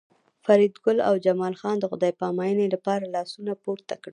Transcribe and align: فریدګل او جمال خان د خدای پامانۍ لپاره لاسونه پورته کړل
فریدګل 0.45 0.97
او 1.09 1.13
جمال 1.25 1.53
خان 1.59 1.75
د 1.79 1.85
خدای 1.91 2.11
پامانۍ 2.21 2.67
لپاره 2.75 3.11
لاسونه 3.15 3.51
پورته 3.63 3.93
کړل 4.01 4.09